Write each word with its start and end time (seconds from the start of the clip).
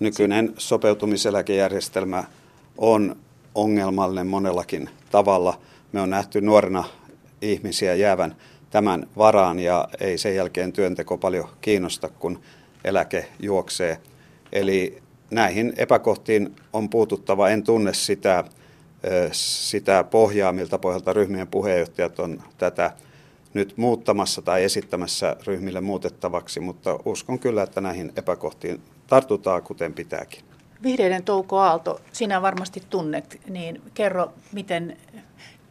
Nykyinen 0.00 0.54
sopeutumiseläkejärjestelmä 0.58 2.24
on 2.78 3.16
ongelmallinen 3.54 4.26
monellakin 4.26 4.90
tavalla. 5.10 5.60
Me 5.92 6.00
on 6.00 6.10
nähty 6.10 6.40
nuorena 6.40 6.84
ihmisiä 7.42 7.94
jäävän 7.94 8.36
tämän 8.70 9.06
varaan 9.16 9.58
ja 9.58 9.88
ei 10.00 10.18
sen 10.18 10.34
jälkeen 10.34 10.72
työnteko 10.72 11.18
paljon 11.18 11.48
kiinnosta, 11.60 12.08
kun 12.08 12.40
eläke 12.84 13.28
juoksee. 13.40 13.98
Eli 14.52 15.02
näihin 15.30 15.72
epäkohtiin 15.76 16.56
on 16.72 16.88
puututtava. 16.88 17.48
En 17.48 17.62
tunne 17.62 17.94
sitä, 17.94 18.44
sitä 19.32 20.04
pohjaa, 20.04 20.52
miltä 20.52 20.78
pohjalta 20.78 21.12
ryhmien 21.12 21.48
puheenjohtajat 21.48 22.18
on 22.18 22.42
tätä 22.58 22.92
nyt 23.54 23.76
muuttamassa 23.76 24.42
tai 24.42 24.64
esittämässä 24.64 25.36
ryhmille 25.46 25.80
muutettavaksi, 25.80 26.60
mutta 26.60 26.98
uskon 27.04 27.38
kyllä, 27.38 27.62
että 27.62 27.80
näihin 27.80 28.12
epäkohtiin 28.16 28.82
tartutaan 29.06 29.62
kuten 29.62 29.94
pitääkin. 29.94 30.44
Vihreiden 30.82 31.24
Touko 31.24 31.58
Aalto, 31.58 32.00
sinä 32.12 32.42
varmasti 32.42 32.82
tunnet, 32.90 33.40
niin 33.48 33.82
kerro, 33.94 34.32
miten 34.52 34.96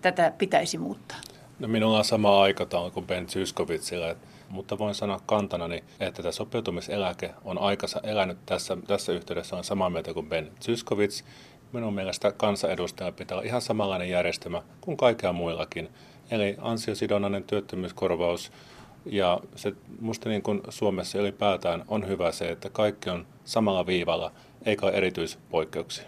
tätä 0.01 0.33
pitäisi 0.37 0.77
muuttaa. 0.77 1.17
No 1.59 1.67
minulla 1.67 1.97
on 1.97 2.05
sama 2.05 2.41
aikataulu 2.41 2.91
kuin 2.91 3.07
Ben 3.07 3.27
Zyskovitsilla, 3.27 4.15
mutta 4.49 4.77
voin 4.77 4.95
sanoa 4.95 5.19
kantanani, 5.25 5.83
että 5.99 6.21
tämä 6.23 6.31
sopeutumiseläke 6.31 7.33
on 7.45 7.57
aikansa 7.57 7.99
elänyt 8.03 8.37
tässä, 8.45 8.77
tässä 8.87 9.11
yhteydessä 9.11 9.55
on 9.55 9.63
samaa 9.63 9.89
mieltä 9.89 10.13
kuin 10.13 10.29
Ben 10.29 10.51
Zyskovits. 10.61 11.23
Minun 11.73 11.93
mielestä 11.93 12.31
kansanedustajalla 12.31 13.17
pitää 13.17 13.37
olla 13.37 13.47
ihan 13.47 13.61
samanlainen 13.61 14.09
järjestelmä 14.09 14.63
kuin 14.81 14.97
kaikkea 14.97 15.33
muillakin. 15.33 15.89
Eli 16.31 16.55
ansiosidonnainen 16.61 17.43
työttömyyskorvaus 17.43 18.51
ja 19.05 19.39
se 19.55 19.73
musta 19.99 20.29
niin 20.29 20.41
kuin 20.41 20.61
Suomessa 20.69 21.19
ylipäätään 21.19 21.83
on 21.87 22.07
hyvä 22.07 22.31
se, 22.31 22.49
että 22.49 22.69
kaikki 22.69 23.09
on 23.09 23.25
samalla 23.45 23.85
viivalla, 23.85 24.31
eikä 24.65 24.85
ole 24.85 24.93
erityispoikkeuksia. 24.93 26.05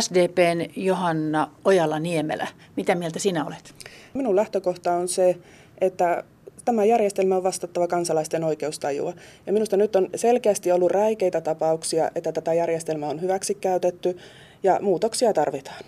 SDPn 0.00 0.70
Johanna 0.76 1.50
Ojala-Niemelä, 1.64 2.48
mitä 2.76 2.94
mieltä 2.94 3.18
sinä 3.18 3.44
olet? 3.44 3.74
Minun 4.14 4.36
lähtökohta 4.36 4.92
on 4.92 5.08
se, 5.08 5.38
että 5.80 6.24
tämä 6.64 6.84
järjestelmä 6.84 7.36
on 7.36 7.42
vastattava 7.42 7.86
kansalaisten 7.86 8.44
oikeustajua. 8.44 9.12
Ja 9.46 9.52
minusta 9.52 9.76
nyt 9.76 9.96
on 9.96 10.08
selkeästi 10.14 10.72
ollut 10.72 10.90
räikeitä 10.90 11.40
tapauksia, 11.40 12.10
että 12.14 12.32
tätä 12.32 12.54
järjestelmää 12.54 13.08
on 13.08 13.20
hyväksikäytetty 13.20 14.18
ja 14.62 14.78
muutoksia 14.82 15.32
tarvitaan. 15.32 15.84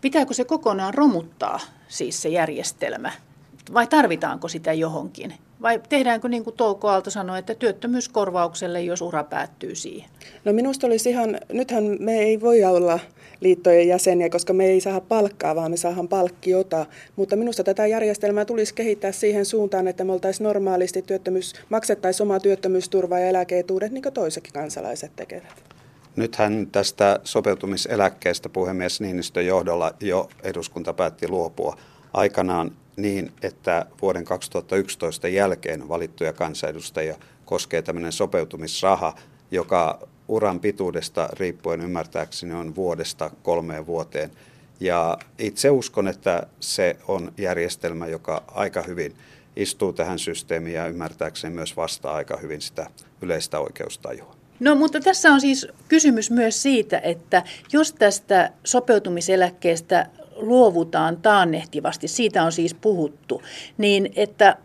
Pitääkö 0.00 0.34
se 0.34 0.44
kokonaan 0.44 0.94
romuttaa, 0.94 1.60
siis 1.88 2.22
se 2.22 2.28
järjestelmä, 2.28 3.12
vai 3.74 3.86
tarvitaanko 3.86 4.48
sitä 4.48 4.72
johonkin? 4.72 5.34
Vai 5.62 5.80
tehdäänkö 5.88 6.28
niin 6.28 6.44
kuin 6.44 6.56
Touko 6.56 6.88
Aalto 6.88 7.10
sanoi, 7.10 7.38
että 7.38 7.54
työttömyyskorvaukselle, 7.54 8.82
jos 8.82 9.02
ura 9.02 9.24
päättyy 9.24 9.74
siihen? 9.74 10.10
No 10.44 10.52
minusta 10.52 10.86
olisi 10.86 11.10
ihan, 11.10 11.40
nythän 11.52 11.96
me 12.00 12.18
ei 12.18 12.40
voi 12.40 12.64
olla 12.64 12.98
liittojen 13.40 13.88
jäseniä, 13.88 14.30
koska 14.30 14.52
me 14.52 14.66
ei 14.66 14.80
saa 14.80 15.00
palkkaa, 15.00 15.54
vaan 15.54 15.70
me 15.70 15.76
saadaan 15.76 16.08
palkkiota. 16.08 16.86
Mutta 17.16 17.36
minusta 17.36 17.64
tätä 17.64 17.86
järjestelmää 17.86 18.44
tulisi 18.44 18.74
kehittää 18.74 19.12
siihen 19.12 19.44
suuntaan, 19.44 19.88
että 19.88 20.04
me 20.04 20.12
oltaisiin 20.12 20.44
normaalisti 20.44 21.02
työttömyys, 21.02 21.52
maksettaisiin 21.68 22.24
omaa 22.24 22.40
työttömyysturvaa 22.40 23.18
ja 23.18 23.28
eläkeetuudet, 23.28 23.92
niin 23.92 24.02
kuin 24.02 24.12
toisetkin 24.12 24.52
kansalaiset 24.52 25.16
tekevät. 25.16 25.73
Nythän 26.16 26.66
tästä 26.72 27.20
sopeutumiseläkkeestä 27.24 28.48
puhemies 28.48 29.00
Niinistön 29.00 29.46
johdolla 29.46 29.94
jo 30.00 30.28
eduskunta 30.42 30.92
päätti 30.92 31.28
luopua 31.28 31.76
aikanaan 32.12 32.70
niin, 32.96 33.32
että 33.42 33.86
vuoden 34.02 34.24
2011 34.24 35.28
jälkeen 35.28 35.88
valittuja 35.88 36.32
kansanedustajia 36.32 37.16
koskee 37.44 37.82
tämmöinen 37.82 38.12
sopeutumisraha, 38.12 39.14
joka 39.50 40.08
uran 40.28 40.60
pituudesta 40.60 41.28
riippuen 41.32 41.80
ymmärtääkseni 41.80 42.54
on 42.54 42.74
vuodesta 42.74 43.30
kolmeen 43.42 43.86
vuoteen. 43.86 44.30
Ja 44.80 45.18
itse 45.38 45.70
uskon, 45.70 46.08
että 46.08 46.46
se 46.60 46.96
on 47.08 47.32
järjestelmä, 47.38 48.06
joka 48.06 48.42
aika 48.46 48.82
hyvin 48.82 49.14
istuu 49.56 49.92
tähän 49.92 50.18
systeemiin 50.18 50.74
ja 50.74 50.86
ymmärtääkseni 50.86 51.54
myös 51.54 51.76
vastaa 51.76 52.14
aika 52.14 52.36
hyvin 52.36 52.60
sitä 52.60 52.90
yleistä 53.22 53.58
oikeustajua. 53.58 54.43
No 54.64 54.74
mutta 54.74 55.00
tässä 55.00 55.32
on 55.32 55.40
siis 55.40 55.66
kysymys 55.88 56.30
myös 56.30 56.62
siitä, 56.62 56.98
että 56.98 57.42
jos 57.72 57.92
tästä 57.92 58.50
sopeutumiseläkkeestä 58.64 60.06
luovutaan 60.36 61.16
taannehtivasti, 61.16 62.08
siitä 62.08 62.44
on 62.44 62.52
siis 62.52 62.74
puhuttu, 62.74 63.42
niin 63.78 64.12
että 64.16 64.56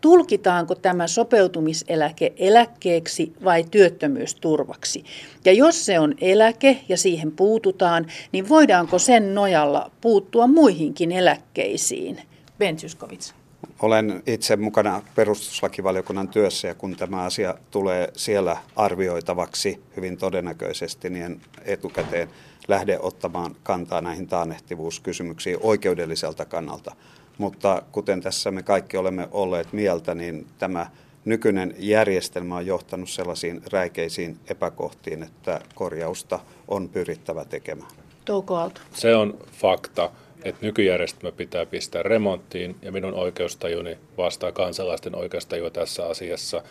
tulkitaanko 0.00 0.74
tämä 0.74 1.06
sopeutumiseläke 1.06 2.32
eläkkeeksi 2.36 3.32
vai 3.44 3.64
työttömyysturvaksi. 3.70 5.04
Ja 5.44 5.52
jos 5.52 5.86
se 5.86 5.98
on 5.98 6.14
eläke 6.20 6.80
ja 6.88 6.96
siihen 6.96 7.32
puututaan, 7.32 8.06
niin 8.32 8.48
voidaanko 8.48 8.98
sen 8.98 9.34
nojalla 9.34 9.90
puuttua 10.00 10.46
muihinkin 10.46 11.12
eläkkeisiin? 11.12 12.22
Ben 12.58 12.78
Zyskovits. 12.78 13.41
Olen 13.82 14.22
itse 14.26 14.56
mukana 14.56 15.02
perustuslakivaliokunnan 15.14 16.28
työssä 16.28 16.68
ja 16.68 16.74
kun 16.74 16.96
tämä 16.96 17.22
asia 17.22 17.54
tulee 17.70 18.08
siellä 18.16 18.56
arvioitavaksi 18.76 19.82
hyvin 19.96 20.16
todennäköisesti, 20.16 21.10
niin 21.10 21.40
etukäteen 21.64 22.28
lähde 22.68 22.98
ottamaan 22.98 23.56
kantaa 23.62 24.00
näihin 24.00 24.26
taannehtivuuskysymyksiin 24.26 25.58
oikeudelliselta 25.60 26.44
kannalta. 26.44 26.96
Mutta 27.38 27.82
kuten 27.92 28.20
tässä 28.20 28.50
me 28.50 28.62
kaikki 28.62 28.96
olemme 28.96 29.28
olleet 29.30 29.72
mieltä, 29.72 30.14
niin 30.14 30.46
tämä 30.58 30.86
nykyinen 31.24 31.74
järjestelmä 31.78 32.56
on 32.56 32.66
johtanut 32.66 33.10
sellaisiin 33.10 33.62
räikeisiin 33.72 34.38
epäkohtiin, 34.48 35.22
että 35.22 35.60
korjausta 35.74 36.40
on 36.68 36.88
pyrittävä 36.88 37.44
tekemään. 37.44 37.90
Touko 38.24 38.56
Aalto. 38.56 38.80
Se 38.94 39.16
on 39.16 39.38
fakta, 39.52 40.10
että 40.44 40.66
nykyjärjestelmä 40.66 41.36
pitää 41.36 41.66
pistää 41.66 42.02
remonttiin 42.02 42.76
ja 42.82 42.92
minun 42.92 43.14
oikeustajuni 43.14 43.98
vastaa 44.16 44.52
kansalaisten 44.52 45.14
oikeustajua 45.14 45.70
tässä 45.70 46.06
asiassa. 46.06 46.62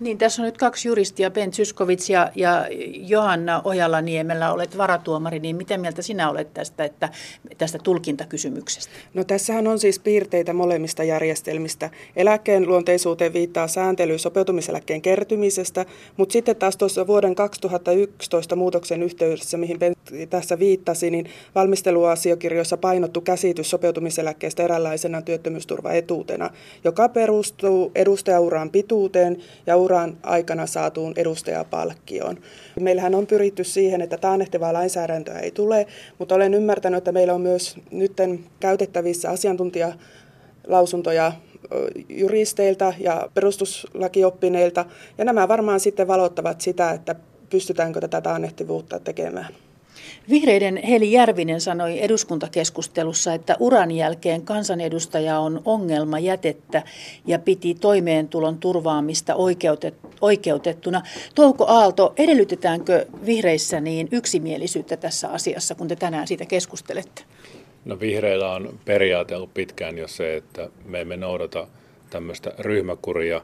Niin, 0.00 0.18
tässä 0.18 0.42
on 0.42 0.46
nyt 0.46 0.58
kaksi 0.58 0.88
juristia, 0.88 1.30
Ben 1.30 1.52
Zyskovits 1.52 2.10
ja, 2.10 2.30
ja 2.34 2.66
Johanna 2.94 3.62
Ojala-Niemelä, 3.64 4.52
olet 4.52 4.78
varatuomari, 4.78 5.38
niin 5.38 5.56
mitä 5.56 5.78
mieltä 5.78 6.02
sinä 6.02 6.30
olet 6.30 6.54
tästä, 6.54 6.84
että, 6.84 7.08
tästä 7.58 7.78
tulkintakysymyksestä? 7.78 8.92
No 9.14 9.24
tässähän 9.24 9.66
on 9.66 9.78
siis 9.78 9.98
piirteitä 9.98 10.52
molemmista 10.52 11.04
järjestelmistä. 11.04 11.90
Eläkkeen 12.16 12.68
luonteisuuteen 12.68 13.32
viittaa 13.32 13.68
sääntely 13.68 14.18
sopeutumiseläkkeen 14.18 15.02
kertymisestä, 15.02 15.86
mutta 16.16 16.32
sitten 16.32 16.56
taas 16.56 16.76
tuossa 16.76 17.06
vuoden 17.06 17.34
2011 17.34 18.56
muutoksen 18.56 19.02
yhteydessä, 19.02 19.56
mihin 19.56 19.78
Ben 19.78 19.96
tässä 20.30 20.58
viittasi, 20.58 21.10
niin 21.10 21.30
valmisteluasiakirjoissa 21.54 22.76
painottu 22.76 23.20
käsitys 23.20 23.70
sopeutumiseläkkeestä 23.70 24.62
eräänlaisena 24.62 25.22
työttömyysturvaetuutena, 25.22 26.50
joka 26.84 27.08
perustuu 27.08 27.92
edustajauran 27.94 28.70
pituuteen 28.70 29.36
ja 29.66 29.76
uran 29.86 30.18
aikana 30.22 30.66
saatuun 30.66 31.12
edustajapalkkioon. 31.16 32.38
Meillähän 32.80 33.14
on 33.14 33.26
pyritty 33.26 33.64
siihen, 33.64 34.00
että 34.00 34.18
taannehtivaa 34.18 34.72
lainsäädäntöä 34.72 35.38
ei 35.38 35.50
tule, 35.50 35.86
mutta 36.18 36.34
olen 36.34 36.54
ymmärtänyt, 36.54 36.98
että 36.98 37.12
meillä 37.12 37.34
on 37.34 37.40
myös 37.40 37.76
nyt 37.90 38.12
käytettävissä 38.60 39.30
asiantuntijalausuntoja 39.30 41.32
juristeilta 42.08 42.94
ja 42.98 43.28
perustuslakioppineilta, 43.34 44.84
ja 45.18 45.24
nämä 45.24 45.48
varmaan 45.48 45.80
sitten 45.80 46.08
valottavat 46.08 46.60
sitä, 46.60 46.90
että 46.90 47.14
pystytäänkö 47.50 48.00
tätä 48.00 48.20
taannehtivuutta 48.20 49.00
tekemään. 49.00 49.54
Vihreiden 50.30 50.76
Heli 50.76 51.12
Järvinen 51.12 51.60
sanoi 51.60 52.02
eduskuntakeskustelussa, 52.02 53.34
että 53.34 53.56
uran 53.60 53.90
jälkeen 53.90 54.42
kansanedustaja 54.42 55.38
on 55.38 55.62
ongelma 55.64 56.18
jätettä 56.18 56.82
ja 57.26 57.38
piti 57.38 57.74
toimeentulon 57.74 58.58
turvaamista 58.58 59.34
oikeutet, 59.34 59.94
oikeutettuna. 60.20 61.02
Touko 61.34 61.64
Aalto, 61.68 62.12
edellytetäänkö 62.16 63.06
vihreissä 63.26 63.80
niin 63.80 64.08
yksimielisyyttä 64.12 64.96
tässä 64.96 65.28
asiassa, 65.28 65.74
kun 65.74 65.88
te 65.88 65.96
tänään 65.96 66.26
siitä 66.26 66.46
keskustelette? 66.46 67.22
No 67.84 68.00
vihreillä 68.00 68.52
on 68.52 68.78
periaate 68.84 69.36
ollut 69.36 69.54
pitkään 69.54 69.98
jo 69.98 70.08
se, 70.08 70.36
että 70.36 70.68
me 70.84 71.00
emme 71.00 71.16
noudata 71.16 71.68
tämmöistä 72.10 72.52
ryhmäkuria 72.58 73.40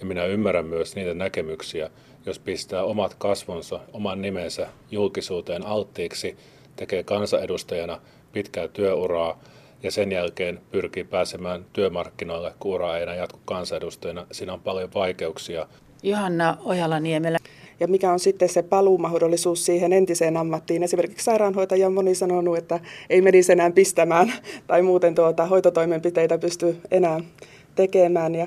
ja 0.00 0.06
minä 0.06 0.24
ymmärrän 0.24 0.66
myös 0.66 0.96
niitä 0.96 1.14
näkemyksiä, 1.14 1.90
jos 2.26 2.38
pistää 2.38 2.84
omat 2.84 3.14
kasvonsa, 3.14 3.80
oman 3.92 4.22
nimensä 4.22 4.68
julkisuuteen 4.90 5.66
alttiiksi, 5.66 6.36
tekee 6.76 7.02
kansanedustajana 7.02 8.00
pitkää 8.32 8.68
työuraa 8.68 9.40
ja 9.82 9.90
sen 9.90 10.12
jälkeen 10.12 10.60
pyrkii 10.70 11.04
pääsemään 11.04 11.64
työmarkkinoille, 11.72 12.54
kun 12.58 12.74
ura 12.74 12.96
ei 12.96 13.02
enää 13.02 13.14
jatku 13.14 13.38
kansanedustajana. 13.44 14.26
Siinä 14.32 14.52
on 14.52 14.60
paljon 14.60 14.90
vaikeuksia. 14.94 15.66
Johanna 16.02 16.56
Ojala-Niemelä. 16.64 17.38
Ja 17.80 17.88
mikä 17.88 18.12
on 18.12 18.20
sitten 18.20 18.48
se 18.48 18.62
paluumahdollisuus 18.62 19.66
siihen 19.66 19.92
entiseen 19.92 20.36
ammattiin. 20.36 20.82
Esimerkiksi 20.82 21.24
sairaanhoitaja 21.24 21.86
on 21.86 21.92
moni 21.92 22.14
sanonut, 22.14 22.58
että 22.58 22.80
ei 23.10 23.22
menisi 23.22 23.52
enää 23.52 23.70
pistämään 23.70 24.32
tai 24.66 24.82
muuten 24.82 25.14
tuota, 25.14 25.46
hoitotoimenpiteitä 25.46 26.38
pysty 26.38 26.76
enää 26.90 27.20
tekemään 27.74 28.34
ja 28.34 28.46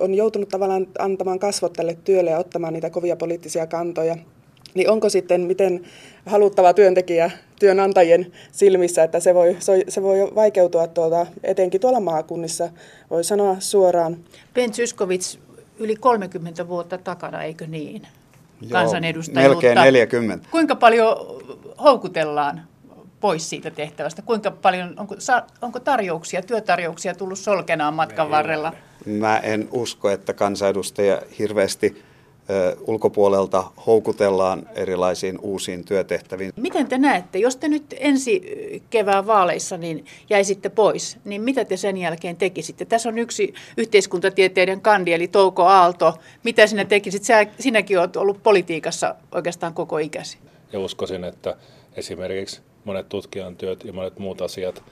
on 0.00 0.14
joutunut 0.14 0.48
tavallaan 0.48 0.86
antamaan 0.98 1.38
kasvot 1.38 1.72
tälle 1.72 1.98
työlle 2.04 2.30
ja 2.30 2.38
ottamaan 2.38 2.72
niitä 2.72 2.90
kovia 2.90 3.16
poliittisia 3.16 3.66
kantoja 3.66 4.16
niin 4.76 4.90
onko 4.90 5.08
sitten 5.08 5.40
miten 5.40 5.84
haluttava 6.26 6.74
työntekijä 6.74 7.30
työnantajien 7.58 8.32
silmissä, 8.52 9.02
että 9.02 9.20
se 9.20 9.34
voi, 9.34 9.56
se 9.88 10.02
voi 10.02 10.34
vaikeutua 10.34 10.86
tuota, 10.86 11.26
etenkin 11.42 11.80
tuolla 11.80 12.00
maakunnissa, 12.00 12.68
voi 13.10 13.24
sanoa 13.24 13.56
suoraan. 13.58 14.16
Ben 14.54 14.72
Zyskowicz, 14.72 15.38
yli 15.78 15.96
30 15.96 16.68
vuotta 16.68 16.98
takana, 16.98 17.42
eikö 17.42 17.66
niin? 17.66 18.02
Kansanedustajuutta. 18.72 19.54
Melkein 19.54 19.76
40. 19.84 20.48
Kuinka 20.50 20.74
paljon 20.76 21.16
houkutellaan 21.84 22.62
pois 23.26 23.50
siitä 23.50 23.70
tehtävästä? 23.70 24.22
Kuinka 24.22 24.50
paljon, 24.50 24.94
onko, 24.98 25.14
onko 25.62 25.80
tarjouksia, 25.80 26.42
työtarjouksia 26.42 27.14
tullut 27.14 27.38
solkenaan 27.38 27.94
matkan 27.94 28.30
varrella? 28.30 28.72
Mä 29.06 29.38
en 29.38 29.68
usko, 29.72 30.10
että 30.10 30.32
kansanedustaja 30.32 31.22
hirveästi 31.38 32.02
ulkopuolelta 32.86 33.64
houkutellaan 33.86 34.68
erilaisiin 34.74 35.38
uusiin 35.42 35.84
työtehtäviin. 35.84 36.52
Miten 36.56 36.88
te 36.88 36.98
näette, 36.98 37.38
jos 37.38 37.56
te 37.56 37.68
nyt 37.68 37.94
ensi 37.98 38.42
kevään 38.90 39.26
vaaleissa 39.26 39.76
niin 39.76 40.04
jäisitte 40.30 40.68
pois, 40.68 41.18
niin 41.24 41.42
mitä 41.42 41.64
te 41.64 41.76
sen 41.76 41.96
jälkeen 41.96 42.36
tekisitte? 42.36 42.84
Tässä 42.84 43.08
on 43.08 43.18
yksi 43.18 43.54
yhteiskuntatieteiden 43.76 44.80
kandi, 44.80 45.12
eli 45.12 45.28
Touko 45.28 45.62
Aalto. 45.62 46.14
Mitä 46.44 46.66
sinä 46.66 46.84
tekisit? 46.84 47.24
Sä, 47.24 47.46
sinäkin 47.58 47.98
olet 47.98 48.16
ollut 48.16 48.42
politiikassa 48.42 49.14
oikeastaan 49.32 49.74
koko 49.74 49.98
ikäsi. 49.98 50.38
Ja 50.72 50.80
uskoisin, 50.80 51.24
että 51.24 51.56
esimerkiksi 51.96 52.60
monet 52.86 53.08
tutkijan 53.08 53.56
työt 53.56 53.84
ja 53.84 53.92
monet 53.92 54.18
muut 54.18 54.40
asiat 54.40 54.82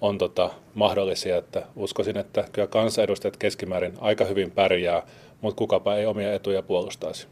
on 0.00 0.18
tota, 0.18 0.50
mahdollisia. 0.74 1.36
Että 1.36 1.62
uskoisin, 1.76 2.16
että 2.16 2.44
kyllä 2.52 2.68
kansanedustajat 2.68 3.36
keskimäärin 3.36 3.92
aika 4.00 4.24
hyvin 4.24 4.50
pärjää, 4.50 5.02
mutta 5.40 5.58
kukapa 5.58 5.96
ei 5.96 6.06
omia 6.06 6.34
etuja 6.34 6.62
puolustaisi. 6.62 7.26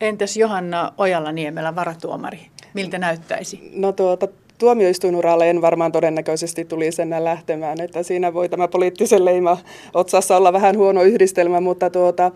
Entäs 0.00 0.36
Johanna 0.36 0.92
Ojala-Niemelä, 0.98 1.74
varatuomari? 1.74 2.40
Miltä 2.74 2.98
näyttäisi? 2.98 3.70
No 3.72 3.92
tuota, 3.92 4.28
tuomioistuinuralle 4.58 5.50
en 5.50 5.62
varmaan 5.62 5.92
todennäköisesti 5.92 6.64
tulisi 6.64 7.02
enää 7.02 7.24
lähtemään, 7.24 7.80
että 7.80 8.02
siinä 8.02 8.34
voi 8.34 8.48
tämä 8.48 8.68
poliittisen 8.68 9.24
leima 9.24 9.58
otsassa 9.94 10.36
olla 10.36 10.52
vähän 10.52 10.76
huono 10.76 11.02
yhdistelmä, 11.02 11.60
mutta 11.60 11.90
tuota, 11.90 12.30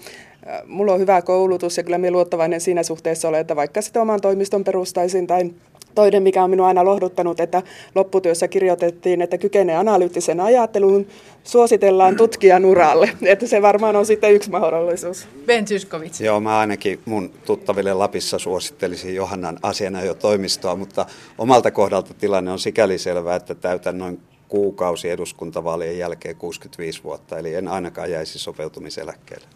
mulla 0.67 0.93
on 0.93 1.01
hyvä 1.01 1.23
koulutus 1.23 1.77
ja 1.77 1.83
kyllä 1.83 1.99
minä 1.99 2.11
luottavainen 2.11 2.61
siinä 2.61 2.83
suhteessa 2.83 3.29
olen, 3.29 3.41
että 3.41 3.57
vaikka 3.57 3.83
sitten 3.83 4.03
oman 4.03 4.21
toimiston 4.21 4.65
perustaisin 4.65 5.27
tai 5.27 5.51
Toinen, 5.95 6.23
mikä 6.23 6.45
on 6.45 6.51
minua 6.51 6.67
aina 6.67 6.85
lohduttanut, 6.85 7.41
että 7.41 7.63
lopputyössä 7.95 8.49
kirjoitettiin, 8.49 9.23
että 9.23 9.39
kykenee 9.39 9.77
analyyttisen 9.77 10.41
ajatteluun, 10.41 11.07
suositellaan 11.45 12.17
tutkijan 12.17 12.65
uralle. 12.65 13.11
Että 13.23 13.47
se 13.47 13.63
varmaan 13.63 13.97
on 13.97 14.07
sitten 14.07 14.35
yksi 14.35 14.51
mahdollisuus. 14.51 15.29
Ben 15.47 15.67
Zyskowicz. 15.67 16.21
Joo, 16.21 16.41
mä 16.41 16.59
ainakin 16.59 17.01
mun 17.05 17.31
tuttaville 17.45 17.95
Lapissa 17.95 18.39
suosittelisin 18.39 19.15
Johannan 19.15 19.59
asiana 19.63 20.05
jo 20.05 20.15
toimistoa, 20.15 20.77
mutta 20.77 21.07
omalta 21.39 21.71
kohdalta 21.71 22.15
tilanne 22.15 22.51
on 22.51 22.59
sikäli 22.59 22.99
selvä, 22.99 23.37
että 23.37 23.55
täytän 23.55 23.99
noin 23.99 24.21
kuukausi 24.49 25.11
eduskuntavaalien 25.11 25.99
jälkeen 25.99 26.37
65 26.37 27.05
vuotta, 27.05 27.39
eli 27.39 27.55
en 27.55 27.69
ainakaan 27.69 28.11
jäisi 28.11 28.39
sopeutumiseläkkeelle. 28.39 29.47